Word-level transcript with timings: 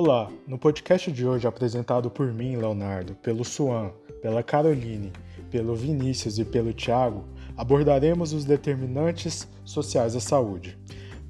Olá, 0.00 0.30
no 0.46 0.56
podcast 0.56 1.10
de 1.10 1.26
hoje 1.26 1.48
apresentado 1.48 2.08
por 2.08 2.32
mim, 2.32 2.54
Leonardo, 2.54 3.16
pelo 3.16 3.44
Suan, 3.44 3.90
pela 4.22 4.44
Caroline, 4.44 5.12
pelo 5.50 5.74
Vinícius 5.74 6.38
e 6.38 6.44
pelo 6.44 6.72
Tiago, 6.72 7.24
abordaremos 7.56 8.32
os 8.32 8.44
determinantes 8.44 9.48
sociais 9.64 10.14
da 10.14 10.20
saúde. 10.20 10.78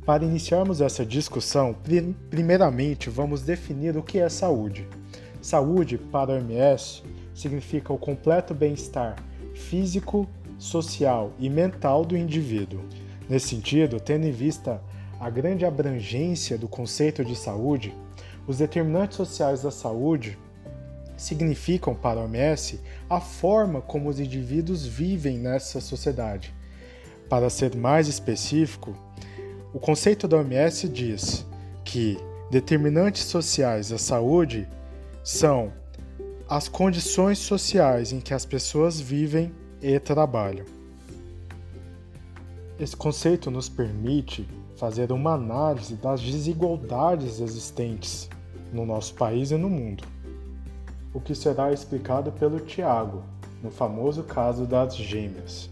Para 0.05 0.23
iniciarmos 0.23 0.83
essa 0.83 1.03
discussão, 1.03 1.75
primeiramente 2.29 3.09
vamos 3.09 3.41
definir 3.41 3.97
o 3.97 4.03
que 4.03 4.19
é 4.19 4.29
saúde. 4.29 4.87
Saúde, 5.41 5.97
para 5.97 6.35
a 6.35 6.37
OMS, 6.37 7.03
significa 7.35 7.91
o 7.91 7.99
completo 7.99 8.53
bem-estar 8.53 9.17
físico, 9.55 10.29
social 10.59 11.33
e 11.39 11.49
mental 11.49 12.05
do 12.05 12.15
indivíduo. 12.15 12.83
Nesse 13.31 13.49
sentido, 13.49 13.99
tendo 13.99 14.27
em 14.27 14.31
vista 14.31 14.79
a 15.19 15.31
grande 15.31 15.65
abrangência 15.65 16.59
do 16.59 16.69
conceito 16.69 17.25
de 17.25 17.35
saúde, 17.35 17.95
os 18.49 18.57
determinantes 18.57 19.19
sociais 19.19 19.63
da 19.63 19.71
saúde 19.71 20.39
significam 21.19 21.95
para 21.95 22.19
a 22.19 22.25
OMS 22.25 22.81
a 23.11 23.21
forma 23.21 23.83
como 23.83 24.09
os 24.09 24.19
indivíduos 24.19 24.87
vivem 24.87 25.37
nessa 25.37 25.83
sociedade. 25.83 26.55
Para 27.29 27.51
ser 27.51 27.77
mais 27.77 28.09
específico, 28.09 28.97
o 29.75 29.79
conceito 29.79 30.27
da 30.27 30.39
OMS 30.39 30.89
diz 30.89 31.45
que 31.85 32.19
determinantes 32.51 33.25
sociais 33.25 33.91
da 33.91 33.99
saúde 33.99 34.67
são 35.23 35.71
as 36.49 36.69
condições 36.69 37.39
sociais 37.39 38.13
em 38.13 38.21
que 38.21 38.33
as 38.33 38.47
pessoas 38.47 38.99
vivem 38.99 39.53
e 39.83 40.01
trabalham. 40.01 40.65
Esse 42.81 42.97
conceito 42.97 43.51
nos 43.51 43.69
permite 43.69 44.49
fazer 44.77 45.13
uma 45.13 45.35
análise 45.35 45.97
das 45.97 46.23
desigualdades 46.23 47.41
existentes 47.41 48.31
no 48.73 48.85
nosso 48.85 49.15
país 49.15 49.51
e 49.51 49.57
no 49.57 49.69
mundo, 49.69 50.05
o 51.13 51.21
que 51.21 51.35
será 51.35 51.73
explicado 51.73 52.31
pelo 52.33 52.61
Tiago, 52.61 53.25
no 53.63 53.71
famoso 53.71 54.23
caso 54.25 54.67
das 54.67 54.97
gêmeas. 54.97 55.71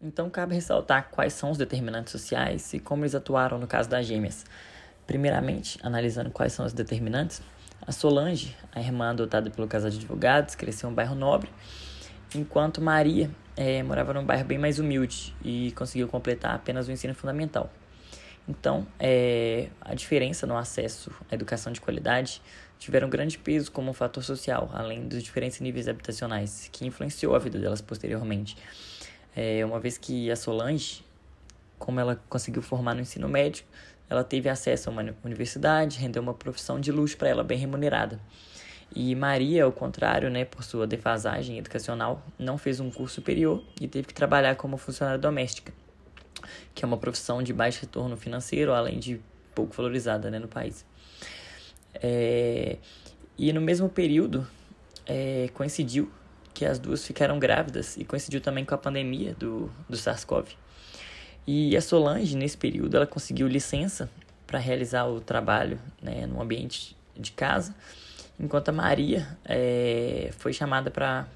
Então, 0.00 0.30
cabe 0.30 0.54
ressaltar 0.54 1.10
quais 1.10 1.32
são 1.34 1.50
os 1.50 1.58
determinantes 1.58 2.12
sociais 2.12 2.72
e 2.72 2.80
como 2.80 3.02
eles 3.02 3.14
atuaram 3.14 3.58
no 3.58 3.66
caso 3.66 3.88
das 3.88 4.06
gêmeas. 4.06 4.44
Primeiramente, 5.06 5.78
analisando 5.82 6.30
quais 6.30 6.52
são 6.52 6.66
os 6.66 6.72
determinantes, 6.72 7.42
a 7.86 7.92
Solange, 7.92 8.56
a 8.74 8.80
irmã 8.80 9.10
adotada 9.10 9.50
pelo 9.50 9.68
casal 9.68 9.90
de 9.90 9.96
advogados, 9.98 10.54
cresceu 10.54 10.88
em 10.88 10.92
um 10.92 10.94
bairro 10.94 11.14
nobre, 11.14 11.50
enquanto 12.34 12.80
Maria 12.80 13.30
é, 13.56 13.82
morava 13.82 14.12
num 14.12 14.24
bairro 14.24 14.44
bem 14.44 14.58
mais 14.58 14.78
humilde 14.78 15.34
e 15.44 15.72
conseguiu 15.72 16.08
completar 16.08 16.54
apenas 16.54 16.88
o 16.88 16.92
ensino 16.92 17.14
fundamental. 17.14 17.70
Então, 18.48 18.86
é, 18.98 19.68
a 19.80 19.94
diferença 19.94 20.46
no 20.46 20.56
acesso 20.56 21.10
à 21.30 21.34
educação 21.34 21.70
de 21.70 21.80
qualidade 21.80 22.40
tiveram 22.78 23.08
grande 23.08 23.36
peso 23.36 23.70
como 23.70 23.90
um 23.90 23.92
fator 23.92 24.22
social, 24.22 24.70
além 24.72 25.06
dos 25.06 25.22
diferentes 25.22 25.60
níveis 25.60 25.88
habitacionais, 25.88 26.70
que 26.72 26.86
influenciou 26.86 27.34
a 27.34 27.38
vida 27.38 27.58
delas 27.58 27.80
posteriormente. 27.80 28.56
É, 29.36 29.64
uma 29.64 29.78
vez 29.78 29.98
que 29.98 30.30
a 30.30 30.36
Solange, 30.36 31.04
como 31.78 32.00
ela 32.00 32.20
conseguiu 32.28 32.62
formar 32.62 32.94
no 32.94 33.02
ensino 33.02 33.28
médio, 33.28 33.64
ela 34.08 34.24
teve 34.24 34.48
acesso 34.48 34.88
a 34.88 34.92
uma 34.92 35.14
universidade, 35.22 35.98
rendeu 35.98 36.22
uma 36.22 36.32
profissão 36.32 36.80
de 36.80 36.90
luxo 36.90 37.16
para 37.16 37.28
ela 37.28 37.44
bem 37.44 37.58
remunerada. 37.58 38.18
E 38.94 39.14
Maria, 39.14 39.64
ao 39.64 39.72
contrário, 39.72 40.30
né, 40.30 40.44
por 40.44 40.64
sua 40.64 40.86
defasagem 40.86 41.58
educacional, 41.58 42.22
não 42.38 42.56
fez 42.56 42.80
um 42.80 42.90
curso 42.90 43.16
superior 43.16 43.62
e 43.80 43.86
teve 43.86 44.08
que 44.08 44.14
trabalhar 44.14 44.56
como 44.56 44.76
funcionária 44.76 45.18
doméstica, 45.18 45.72
que 46.74 46.84
é 46.84 46.86
uma 46.86 46.96
profissão 46.96 47.42
de 47.42 47.52
baixo 47.52 47.80
retorno 47.82 48.16
financeiro, 48.16 48.72
além 48.72 48.98
de 48.98 49.20
pouco 49.54 49.74
valorizada 49.74 50.30
né, 50.30 50.38
no 50.38 50.48
país. 50.48 50.84
É... 51.94 52.78
E 53.36 53.52
no 53.52 53.60
mesmo 53.60 53.88
período, 53.88 54.46
é, 55.06 55.48
coincidiu 55.54 56.10
que 56.52 56.64
as 56.64 56.78
duas 56.78 57.06
ficaram 57.06 57.38
grávidas 57.38 57.96
e 57.96 58.04
coincidiu 58.04 58.40
também 58.40 58.64
com 58.64 58.74
a 58.74 58.78
pandemia 58.78 59.32
do, 59.34 59.70
do 59.88 59.96
SARS-CoV. 59.96 60.48
E 61.46 61.76
a 61.76 61.80
Solange, 61.80 62.36
nesse 62.36 62.56
período, 62.56 62.96
ela 62.96 63.06
conseguiu 63.06 63.46
licença 63.46 64.10
para 64.44 64.58
realizar 64.58 65.06
o 65.06 65.20
trabalho 65.20 65.78
né, 66.02 66.26
no 66.26 66.42
ambiente 66.42 66.96
de 67.16 67.30
casa, 67.30 67.74
enquanto 68.38 68.68
a 68.68 68.72
Maria 68.72 69.38
é, 69.44 70.30
foi 70.38 70.52
chamada 70.52 70.90
para 70.90 71.26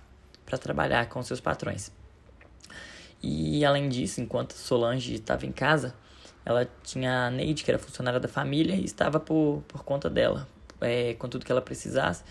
trabalhar 0.60 1.08
com 1.08 1.22
seus 1.22 1.40
patrões. 1.40 1.90
E 3.22 3.64
além 3.64 3.88
disso, 3.88 4.20
enquanto 4.20 4.52
Solange 4.52 5.14
estava 5.14 5.46
em 5.46 5.52
casa, 5.52 5.94
ela 6.44 6.68
tinha 6.82 7.26
a 7.26 7.30
Neide, 7.30 7.62
que 7.62 7.70
era 7.70 7.78
funcionária 7.78 8.18
da 8.18 8.28
família, 8.28 8.74
e 8.74 8.84
estava 8.84 9.20
por, 9.20 9.62
por 9.68 9.84
conta 9.84 10.10
dela, 10.10 10.48
é, 10.80 11.14
com 11.14 11.28
tudo 11.28 11.44
que 11.44 11.52
ela 11.52 11.62
precisasse, 11.62 12.24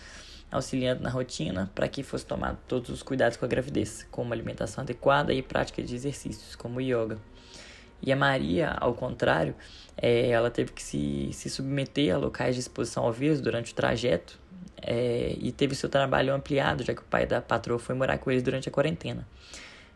auxiliando 0.50 1.02
na 1.02 1.08
rotina 1.08 1.70
para 1.74 1.88
que 1.88 2.02
fosse 2.02 2.26
tomado 2.26 2.58
todos 2.68 2.90
os 2.90 3.02
cuidados 3.02 3.38
com 3.38 3.44
a 3.46 3.48
gravidez, 3.48 4.06
como 4.10 4.34
alimentação 4.34 4.82
adequada 4.82 5.32
e 5.32 5.42
prática 5.42 5.82
de 5.82 5.94
exercícios, 5.94 6.54
como 6.54 6.78
yoga. 6.78 7.18
E 8.02 8.12
a 8.12 8.16
Maria, 8.16 8.70
ao 8.72 8.92
contrário, 8.94 9.54
é, 9.96 10.28
ela 10.28 10.50
teve 10.50 10.72
que 10.72 10.82
se, 10.82 11.30
se 11.32 11.48
submeter 11.48 12.14
a 12.14 12.18
locais 12.18 12.54
de 12.54 12.60
exposição 12.60 13.04
ao 13.04 13.12
vírus 13.12 13.40
durante 13.40 13.72
o 13.72 13.74
trajeto 13.74 14.41
é, 14.80 15.36
e 15.38 15.52
teve 15.52 15.74
seu 15.74 15.88
trabalho 15.88 16.34
ampliado, 16.34 16.82
já 16.82 16.94
que 16.94 17.00
o 17.00 17.04
pai 17.04 17.26
da 17.26 17.40
patroa 17.40 17.78
foi 17.78 17.94
morar 17.94 18.18
com 18.18 18.30
eles 18.30 18.42
durante 18.42 18.68
a 18.68 18.72
quarentena. 18.72 19.26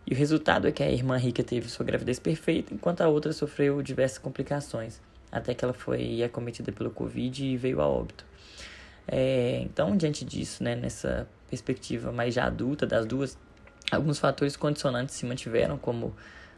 E 0.07 0.15
o 0.15 0.17
resultado 0.17 0.69
é 0.69 0.73
que 0.73 0.83
a 0.83 0.91
irmã 0.91 1.17
rica 1.17 1.43
teve 1.43 1.69
sua 1.69 1.85
gravidez 1.85 2.19
perfeita, 2.19 2.73
enquanto 2.73 3.01
a 3.01 3.09
outra 3.09 3.33
sofreu 3.33 3.83
diversas 3.83 4.19
complicações, 4.19 5.01
até 5.33 5.53
que 5.53 5.65
ela 5.65 5.75
foi 5.75 6.23
acometida 6.23 6.71
pelo 6.71 6.91
Covid 6.91 7.45
e 7.45 7.57
veio 7.57 7.81
a 7.81 7.89
óbito. 7.89 8.25
É, 9.09 9.61
então, 9.63 9.97
diante 9.97 10.25
disso, 10.25 10.63
né, 10.63 10.77
nessa 10.77 11.29
perspectiva 11.49 12.13
mais 12.13 12.35
já 12.35 12.45
adulta 12.45 12.87
das 12.87 13.07
duas, 13.07 13.39
alguns 13.91 14.19
fatores 14.19 14.57
condicionantes 14.57 15.15
se 15.15 15.27
mantiveram, 15.27 15.77
como 15.77 16.15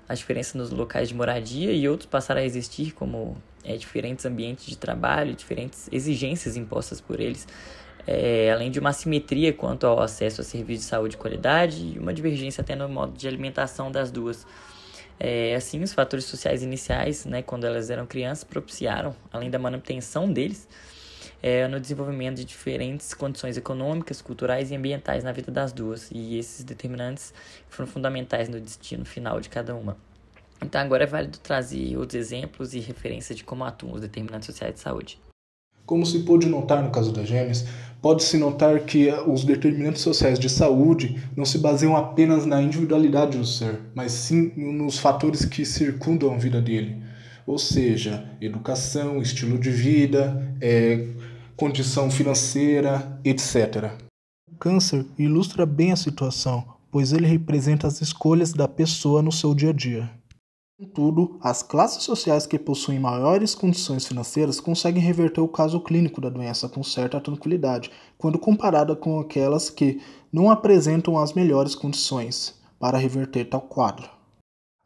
a 0.08 0.14
diferença 0.14 0.56
nos 0.56 0.70
locais 0.70 1.08
de 1.08 1.14
moradia 1.14 1.72
e 1.72 1.86
outros 1.88 2.08
passaram 2.08 2.40
a 2.40 2.44
existir, 2.44 2.92
como 2.92 3.36
é, 3.62 3.76
diferentes 3.76 4.24
ambientes 4.24 4.66
de 4.66 4.76
trabalho, 4.76 5.34
diferentes 5.34 5.88
exigências 5.92 6.56
impostas 6.56 7.00
por 7.00 7.20
eles, 7.20 7.46
é, 8.10 8.50
além 8.50 8.70
de 8.70 8.78
uma 8.78 8.88
assimetria 8.88 9.52
quanto 9.52 9.86
ao 9.86 10.00
acesso 10.00 10.40
a 10.40 10.44
serviços 10.44 10.84
de 10.84 10.88
saúde 10.88 11.10
de 11.10 11.16
qualidade 11.18 11.92
e 11.94 11.98
uma 11.98 12.14
divergência 12.14 12.62
até 12.62 12.74
no 12.74 12.88
modo 12.88 13.12
de 13.12 13.28
alimentação 13.28 13.92
das 13.92 14.10
duas. 14.10 14.46
É, 15.20 15.54
assim, 15.54 15.82
os 15.82 15.92
fatores 15.92 16.24
sociais 16.24 16.62
iniciais, 16.62 17.26
né, 17.26 17.42
quando 17.42 17.64
elas 17.64 17.90
eram 17.90 18.06
crianças, 18.06 18.44
propiciaram, 18.44 19.14
além 19.30 19.50
da 19.50 19.58
manutenção 19.58 20.32
deles, 20.32 20.66
é, 21.42 21.68
no 21.68 21.78
desenvolvimento 21.78 22.36
de 22.36 22.46
diferentes 22.46 23.12
condições 23.12 23.58
econômicas, 23.58 24.22
culturais 24.22 24.70
e 24.70 24.76
ambientais 24.76 25.22
na 25.22 25.32
vida 25.32 25.52
das 25.52 25.70
duas, 25.70 26.08
e 26.10 26.38
esses 26.38 26.64
determinantes 26.64 27.34
foram 27.68 27.86
fundamentais 27.86 28.48
no 28.48 28.58
destino 28.58 29.04
final 29.04 29.38
de 29.38 29.50
cada 29.50 29.74
uma. 29.74 29.98
Então, 30.62 30.80
agora 30.80 31.04
é 31.04 31.06
válido 31.06 31.36
trazer 31.38 31.94
outros 31.98 32.14
exemplos 32.14 32.72
e 32.72 32.78
referências 32.78 33.36
de 33.36 33.44
como 33.44 33.64
atuam 33.64 33.92
os 33.92 34.00
determinantes 34.00 34.46
sociais 34.46 34.72
de 34.72 34.80
saúde. 34.80 35.27
Como 35.88 36.04
se 36.04 36.18
pôde 36.18 36.46
notar 36.46 36.82
no 36.82 36.90
caso 36.90 37.10
das 37.10 37.26
gêmeas, 37.26 37.64
pode-se 38.02 38.36
notar 38.36 38.80
que 38.80 39.10
os 39.26 39.42
determinantes 39.42 40.02
sociais 40.02 40.38
de 40.38 40.46
saúde 40.46 41.18
não 41.34 41.46
se 41.46 41.56
baseiam 41.56 41.96
apenas 41.96 42.44
na 42.44 42.60
individualidade 42.60 43.38
do 43.38 43.46
ser, 43.46 43.80
mas 43.94 44.12
sim 44.12 44.52
nos 44.54 44.98
fatores 44.98 45.46
que 45.46 45.64
circundam 45.64 46.34
a 46.34 46.36
vida 46.36 46.60
dele. 46.60 47.02
Ou 47.46 47.58
seja, 47.58 48.30
educação, 48.38 49.22
estilo 49.22 49.56
de 49.56 49.70
vida, 49.70 50.54
é, 50.60 51.06
condição 51.56 52.10
financeira, 52.10 53.18
etc. 53.24 53.92
O 54.52 54.56
câncer 54.58 55.06
ilustra 55.18 55.64
bem 55.64 55.90
a 55.90 55.96
situação, 55.96 56.66
pois 56.90 57.14
ele 57.14 57.26
representa 57.26 57.86
as 57.86 58.02
escolhas 58.02 58.52
da 58.52 58.68
pessoa 58.68 59.22
no 59.22 59.32
seu 59.32 59.54
dia 59.54 59.70
a 59.70 59.72
dia. 59.72 60.10
Contudo, 60.80 61.40
as 61.42 61.60
classes 61.60 62.04
sociais 62.04 62.46
que 62.46 62.56
possuem 62.56 63.00
maiores 63.00 63.52
condições 63.52 64.06
financeiras 64.06 64.60
conseguem 64.60 65.02
reverter 65.02 65.40
o 65.40 65.48
caso 65.48 65.80
clínico 65.80 66.20
da 66.20 66.28
doença 66.28 66.68
com 66.68 66.84
certa 66.84 67.20
tranquilidade, 67.20 67.90
quando 68.16 68.38
comparada 68.38 68.94
com 68.94 69.18
aquelas 69.18 69.70
que 69.70 70.00
não 70.32 70.52
apresentam 70.52 71.18
as 71.18 71.32
melhores 71.32 71.74
condições 71.74 72.54
para 72.78 72.96
reverter 72.96 73.46
tal 73.46 73.62
quadro. 73.62 74.08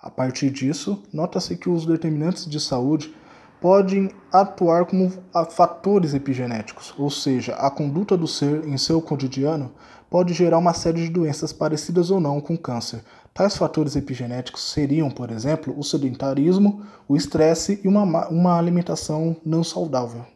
A 0.01 0.11
partir 0.11 0.49
disso, 0.49 1.03
nota-se 1.13 1.59
que 1.59 1.69
os 1.69 1.85
determinantes 1.85 2.47
de 2.47 2.59
saúde 2.59 3.15
podem 3.61 4.11
atuar 4.33 4.87
como 4.87 5.13
fatores 5.51 6.15
epigenéticos, 6.15 6.95
ou 6.99 7.11
seja, 7.11 7.55
a 7.57 7.71
conduta 7.71 8.17
do 8.17 8.27
ser 8.27 8.67
em 8.67 8.79
seu 8.79 9.03
cotidiano 9.03 9.71
pode 10.09 10.33
gerar 10.33 10.57
uma 10.57 10.73
série 10.73 11.05
de 11.05 11.11
doenças 11.11 11.53
parecidas 11.53 12.11
ou 12.11 12.19
não 12.19 12.41
com 12.41 12.57
câncer. 12.57 13.05
Tais 13.35 13.57
fatores 13.57 13.97
epigenéticos 13.97 14.73
seriam, 14.73 15.11
por 15.11 15.31
exemplo, 15.31 15.75
o 15.79 15.83
sedentarismo, 15.83 16.87
o 17.09 17.17
estresse 17.17 17.81
e 17.83 17.89
uma, 17.89 18.29
uma 18.29 18.59
alimentação 18.59 19.37
não 19.45 19.65
saudável. 19.65 20.27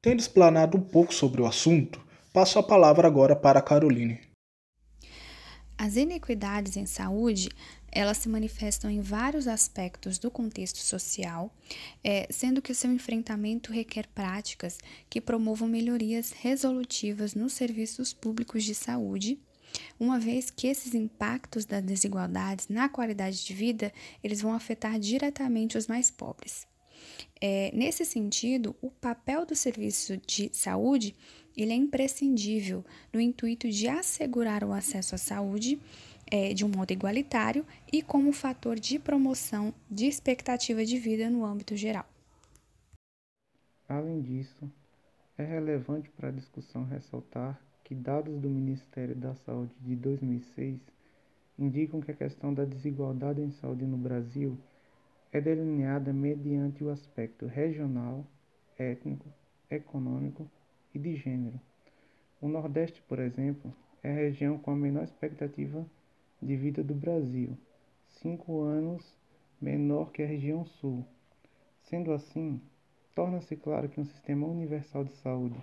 Tendo 0.00 0.20
explanado 0.20 0.78
um 0.78 0.80
pouco 0.80 1.12
sobre 1.12 1.42
o 1.42 1.46
assunto, 1.46 2.00
passo 2.32 2.58
a 2.58 2.62
palavra 2.62 3.08
agora 3.08 3.34
para 3.34 3.58
a 3.58 3.62
Caroline. 3.62 4.20
As 5.76 5.96
inequidades 5.96 6.76
em 6.76 6.86
saúde, 6.86 7.48
elas 7.90 8.18
se 8.18 8.28
manifestam 8.28 8.90
em 8.90 9.00
vários 9.00 9.48
aspectos 9.48 10.18
do 10.18 10.30
contexto 10.30 10.78
social, 10.78 11.52
é, 12.04 12.28
sendo 12.30 12.62
que 12.62 12.70
o 12.70 12.74
seu 12.74 12.92
enfrentamento 12.92 13.72
requer 13.72 14.06
práticas 14.14 14.78
que 15.08 15.20
promovam 15.20 15.66
melhorias 15.66 16.32
resolutivas 16.32 17.34
nos 17.34 17.54
serviços 17.54 18.12
públicos 18.12 18.62
de 18.62 18.74
saúde, 18.74 19.40
uma 19.98 20.18
vez 20.18 20.50
que 20.50 20.66
esses 20.66 20.94
impactos 20.94 21.64
das 21.64 21.82
desigualdades 21.82 22.68
na 22.68 22.88
qualidade 22.88 23.44
de 23.44 23.54
vida, 23.54 23.92
eles 24.22 24.40
vão 24.40 24.52
afetar 24.52 24.98
diretamente 24.98 25.76
os 25.76 25.86
mais 25.86 26.10
pobres. 26.10 26.66
É, 27.40 27.70
nesse 27.74 28.04
sentido, 28.04 28.76
o 28.82 28.90
papel 28.90 29.46
do 29.46 29.54
serviço 29.54 30.16
de 30.18 30.50
saúde 30.52 31.14
ele 31.56 31.72
é 31.72 31.76
imprescindível 31.76 32.84
no 33.12 33.20
intuito 33.20 33.68
de 33.68 33.88
assegurar 33.88 34.62
o 34.64 34.72
acesso 34.72 35.14
à 35.14 35.18
saúde 35.18 35.80
é, 36.30 36.54
de 36.54 36.64
um 36.64 36.68
modo 36.68 36.92
igualitário 36.92 37.66
e 37.92 38.02
como 38.02 38.32
fator 38.32 38.78
de 38.78 38.98
promoção 38.98 39.74
de 39.90 40.06
expectativa 40.06 40.84
de 40.84 40.98
vida 40.98 41.28
no 41.28 41.44
âmbito 41.44 41.76
geral. 41.76 42.06
Além 43.88 44.22
disso, 44.22 44.70
é 45.36 45.44
relevante 45.44 46.08
para 46.10 46.28
a 46.28 46.32
discussão 46.32 46.84
ressaltar 46.84 47.60
que 47.90 47.94
dados 47.96 48.38
do 48.38 48.48
Ministério 48.48 49.16
da 49.16 49.34
Saúde 49.34 49.74
de 49.80 49.96
2006 49.96 50.78
indicam 51.58 52.00
que 52.00 52.12
a 52.12 52.14
questão 52.14 52.54
da 52.54 52.64
desigualdade 52.64 53.40
em 53.40 53.50
saúde 53.50 53.84
no 53.84 53.96
Brasil 53.96 54.56
é 55.32 55.40
delineada 55.40 56.12
mediante 56.12 56.84
o 56.84 56.90
aspecto 56.90 57.46
regional, 57.46 58.24
étnico, 58.78 59.26
econômico 59.68 60.48
e 60.94 61.00
de 61.00 61.16
gênero. 61.16 61.60
O 62.40 62.46
Nordeste, 62.46 63.02
por 63.08 63.18
exemplo, 63.18 63.74
é 64.04 64.12
a 64.12 64.14
região 64.14 64.56
com 64.56 64.70
a 64.70 64.76
menor 64.76 65.02
expectativa 65.02 65.84
de 66.40 66.54
vida 66.54 66.84
do 66.84 66.94
Brasil, 66.94 67.58
cinco 68.06 68.60
anos 68.60 69.04
menor 69.60 70.12
que 70.12 70.22
a 70.22 70.26
região 70.26 70.64
Sul. 70.64 71.04
Sendo 71.82 72.12
assim, 72.12 72.60
torna-se 73.16 73.56
claro 73.56 73.88
que 73.88 74.00
um 74.00 74.04
sistema 74.04 74.46
universal 74.46 75.02
de 75.02 75.12
saúde, 75.14 75.58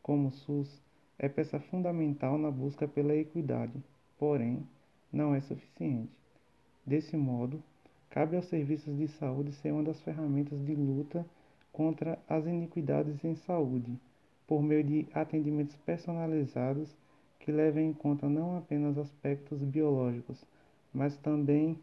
como 0.00 0.28
o 0.28 0.30
SUS, 0.30 0.80
é 1.22 1.28
peça 1.28 1.60
fundamental 1.60 2.36
na 2.36 2.50
busca 2.50 2.88
pela 2.88 3.14
equidade, 3.14 3.72
porém, 4.18 4.66
não 5.12 5.32
é 5.32 5.40
suficiente. 5.40 6.10
Desse 6.84 7.16
modo, 7.16 7.62
cabe 8.10 8.34
aos 8.34 8.46
serviços 8.46 8.98
de 8.98 9.06
saúde 9.06 9.52
ser 9.52 9.72
uma 9.72 9.84
das 9.84 10.00
ferramentas 10.00 10.62
de 10.66 10.74
luta 10.74 11.24
contra 11.72 12.18
as 12.28 12.44
iniquidades 12.44 13.24
em 13.24 13.36
saúde 13.36 13.96
por 14.48 14.60
meio 14.60 14.82
de 14.82 15.06
atendimentos 15.14 15.76
personalizados 15.76 16.92
que 17.38 17.52
levem 17.52 17.90
em 17.90 17.92
conta 17.92 18.28
não 18.28 18.58
apenas 18.58 18.98
aspectos 18.98 19.62
biológicos, 19.62 20.44
mas 20.92 21.16
também 21.16 21.78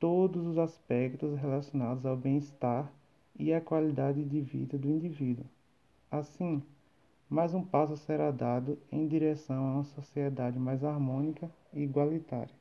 todos 0.00 0.44
os 0.44 0.58
aspectos 0.58 1.38
relacionados 1.38 2.04
ao 2.04 2.16
bem-estar 2.16 2.92
e 3.38 3.52
à 3.52 3.60
qualidade 3.60 4.24
de 4.24 4.40
vida 4.40 4.76
do 4.76 4.90
indivíduo. 4.90 5.46
Assim, 6.10 6.62
mais 7.28 7.52
um 7.54 7.62
passo 7.62 7.96
será 7.96 8.30
dado 8.30 8.78
em 8.90 9.06
direção 9.06 9.66
a 9.66 9.72
uma 9.74 9.84
sociedade 9.84 10.58
mais 10.58 10.84
harmônica 10.84 11.50
e 11.72 11.82
igualitária. 11.82 12.54